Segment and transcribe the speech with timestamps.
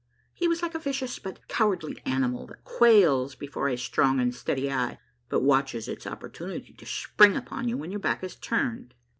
[0.33, 4.71] He was like a vicious but cowardly animal that quails before a strong and steady
[4.71, 4.97] eye,
[5.29, 8.95] but watches its oppor tunity to spring upon you when your back is turned.